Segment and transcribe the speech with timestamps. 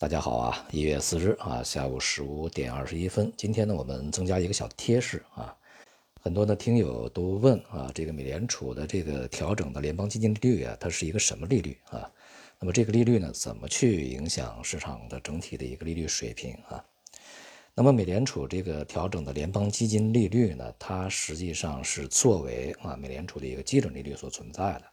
[0.00, 3.30] 大家好啊，一月四日啊，下午十五点二十一分。
[3.36, 5.54] 今天呢，我们增加一个小贴士啊，
[6.22, 12.10] 很多的听友都问啊，这个美联储的这个调整的联邦基金利率啊，它是一个什么利率啊？
[12.58, 16.82] 那么这个利率呢，怎么去影响市场的整体的一个利率水平啊？
[17.74, 24.84] 那么美联储这个调整的联邦基金利率呢，它实际上是作为啊美联储的一个基准利率所存在的。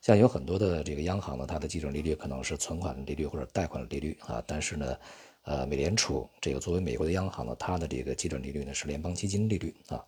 [0.00, 4.96] 像有很多的这个央行呢，它的基准利率可能是存款利率或者贷款利率啊，但是呢，
[5.42, 10.02] 呃，美联储这个作为美国的央行呢，它的这个基准利率呢是联邦基金利率啊。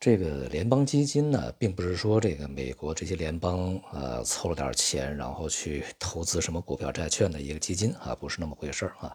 [0.00, 9.14] 这个联邦基金呢，并不是说这个美国这些联邦呃凑了点钱，然后去投资什么股票、债券的一个基金啊，不是那么回事儿啊。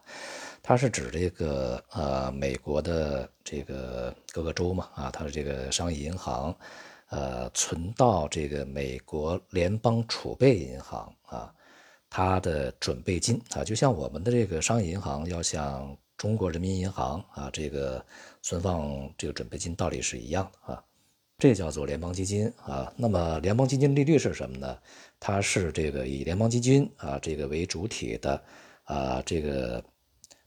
[0.62, 6.55] 它是指这个呃美国的这个各个州嘛啊，它的这个商业银行。
[7.13, 11.54] 呃，存到这个美国联邦储备银行啊，
[12.09, 18.04] 它的准备金啊，就像我们的这个商业银行要向中国人民银行啊，这个
[18.41, 20.84] 存放这个准备金道理是一样的啊，
[21.38, 22.91] 这叫做联邦基金啊。
[22.98, 24.76] 那么联邦基金利率是什么呢？
[25.20, 28.43] 它是这个以联邦基金啊这个为主体的
[28.85, 29.84] 啊，这个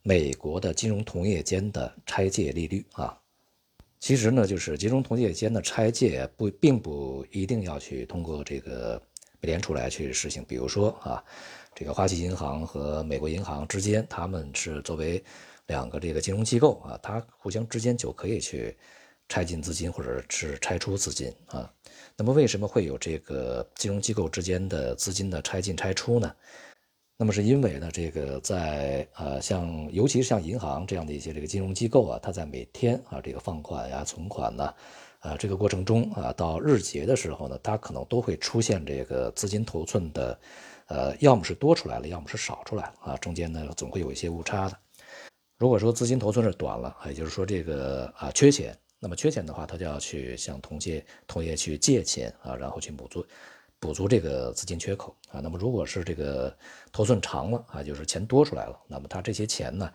[0.02, 3.16] 美国的金融同业间的拆借利率啊。
[3.98, 9.00] 其实呢，就是金融同业间的拆借不并不一定要去通过这个
[9.40, 10.44] 美联储来去实行。
[10.44, 11.22] 比如说啊，
[11.74, 15.22] 这个花旗银行和美国银行之间，他们是作为
[15.66, 18.76] 两个这个金融机构啊，它互相之间就可以去
[19.28, 21.68] 拆进资金或者是拆出资金啊。
[22.16, 26.32] 那么为什么会有这个金融机构之间的资金的拆进拆出呢？
[27.18, 34.74] 那么是因为呢，这个在呃，像尤其是像银行这样的一些这个金融机构啊，它在每天啊这个放款呀、存款呢，
[35.20, 40.38] 啊这个过程中啊，到日结的时候呢，它可能都会出现这个资金头寸的，
[40.88, 44.76] 呃，要么是多出来了，要么是少出来了啊，中间呢总会有一些误差的。
[45.56, 53.24] 如果说资金头寸是短了，也就是说这个啊缺钱，那么缺钱的话，它就要去向同业同业去借钱啊，然后去补足。
[53.78, 56.56] 补足这个资金缺口啊，那么如果是这个
[56.90, 59.92] 头寸长了啊，就是钱多出来了，那么他这些钱呢，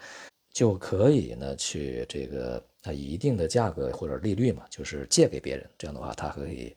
[0.53, 6.75] 就可以呢去这个啊以一定的价格或者利率嘛，就是借给别人，这样的话他可以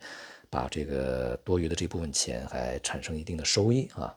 [0.48, 4.16] 把这个多余的这部分钱还产生一定的收益啊。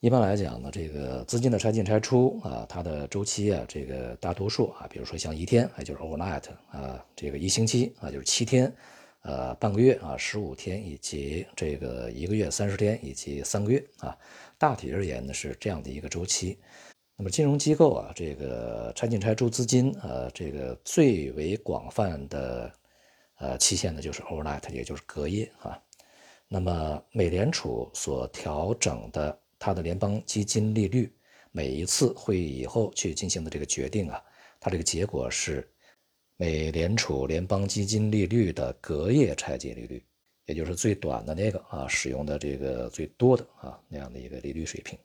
[0.00, 8.72] 一般来讲呢，这个资金的拆进拆出啊，它的周期啊，这个大多数啊，比如说像一天，也就是 overnight 啊，这个一星期啊，就是七天。
[9.22, 14.16] 呃，半个月啊，十五天，以及这个一个月三十天，以及三个月啊，
[14.56, 16.56] 大体而言呢是这样的一个周期。
[17.16, 22.72] 那么金融机构啊，这个拆进拆出资金，呃，这个最为广泛的
[23.38, 25.76] 呃期限呢就是 overnight，也就是隔夜啊。
[26.46, 31.12] 那么美联储所调整的它的联邦基金利率，
[31.50, 34.22] 每一次会议以后去进行的这个决定啊，
[34.60, 35.68] 它这个结果是。
[36.40, 40.00] 美联储联邦基金利率的隔夜拆借利率，
[40.46, 44.96] 也就是最短的那个啊，使用的这个最多的啊那样的一个利率水平。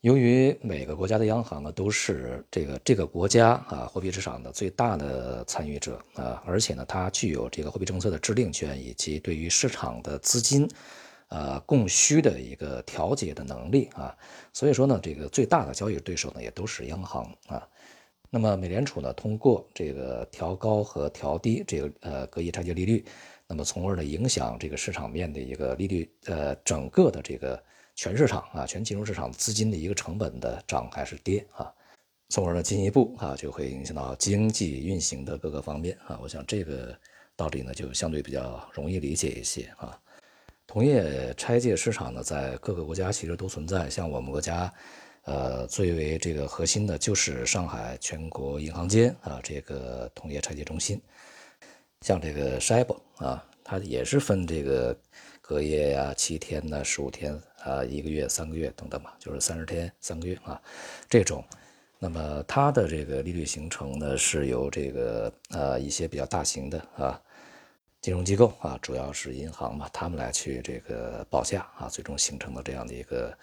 [0.00, 10.66] 由于每个国家的央行呢都是这个这个国家啊货币市场的最大的参与者啊，而且呢它具有这个货币政策的制定权以及对于市场的资金
[11.28, 14.16] 呃供需的一个调节的能力啊，
[14.54, 17.68] 所以说呢这个最大的交易对手呢也都是央行啊。
[18.34, 23.04] 那么美联储呢，通过这个调高和调低这个呃隔夜拆借利率，
[23.46, 27.62] 那么从而呢影响这个市场面的一个利率，呃整个的这个
[27.94, 31.72] 全市场啊全金融市场资金的一个成本的涨还是跌啊，
[32.30, 36.92] 从而呢进一步啊就会影响到经济运行的各个方面啊，我想这个
[37.36, 39.96] 道理呢就相对比较容易理解一些啊。
[40.66, 44.74] 同业拆借市场呢在各个国家其实都存在，像我们国家。
[45.24, 51.00] 呃，最为这个核心的就是上海全国银行间啊，这个同业拆借中心，
[52.02, 54.94] 像这个 SHIB 啊，它也是分这个
[55.40, 60.60] 隔夜呀、七天呢、十五天啊、一个月、三个月等等嘛，就是三十天、三个月啊
[61.08, 61.42] 这种。
[61.98, 67.18] 那么它的这个利率形成呢，是由这个呃一些比较大型的啊
[68.02, 73.38] 金融机构啊，主要是银行嘛，他们来去这个报价啊，最终形成的这样的一个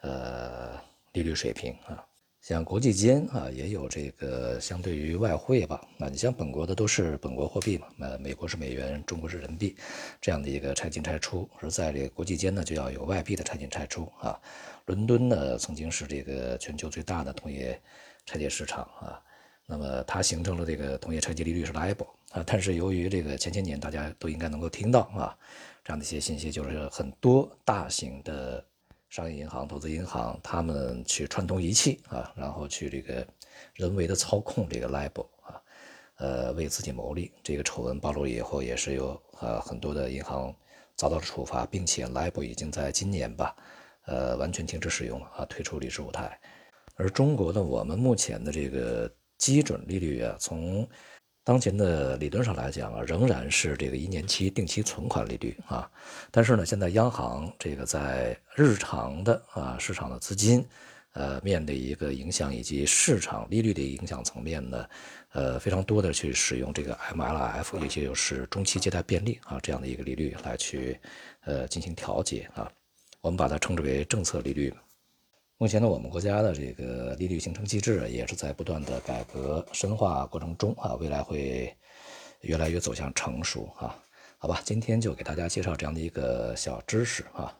[0.00, 0.91] 呃。
[1.12, 2.04] 利率水平啊，
[2.40, 9.76] 像国际间啊也有这个相对于外汇吧，那你像本国的都是本国货币嘛，那美国是美元，中国是人民币，
[10.20, 14.40] 这样的一个拆进拆出，而在这个国际间呢就要有外币的拆进拆出啊。
[14.86, 17.80] 伦敦呢曾经是这个全球最大的同业
[18.26, 19.22] 拆借市场啊，
[19.66, 25.36] 那么它形成了这个同业拆借利率是 LIBOR 啊，但是由于这个前些年大家都应该能够听到啊
[25.84, 28.64] 这样的一些信息，就是很多大型的。
[29.12, 33.26] 商业银行、投资银行，他们去串通仪器啊，然后去这个
[33.74, 35.62] 人为的操控这个 LIBOR 啊，
[36.16, 37.30] 呃，为自己牟利。
[37.42, 40.50] 这个丑闻暴露以后，也是有呃很多的银行
[40.96, 43.54] 遭到了处罚，并且 LIBOR 已经在今年吧，
[44.06, 46.40] 呃，完全停止使用了啊，退出历史舞台。
[46.94, 50.88] 而中国的我们目前的这个基准利率啊，从
[51.44, 55.90] 当前的理论上来讲啊，仍然是这个一年期定期存款利率啊。
[56.30, 60.64] 但是呢，现在央行这个在日常的啊市场的资金，
[61.14, 64.86] 呃面临一个影响以及市场利率的影响层面呢，
[65.32, 70.96] 呃非常多的去使用这个 MLF，也就是中期借贷便利啊这样的一个利率来去
[71.44, 72.70] 呃进行调节啊。
[73.20, 74.72] 我们把它称之为政策利率。
[75.62, 81.72] 目前呢，我们国家的这个利率形成机制也是在不断的改革深化过程中啊，未来会
[82.40, 83.96] 越来越走向成熟啊。
[84.38, 87.56] 好吧，今天就给大家介绍这样的一个小知识啊。